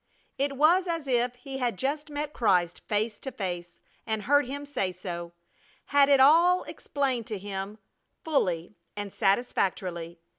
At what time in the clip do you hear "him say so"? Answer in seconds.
4.47-5.33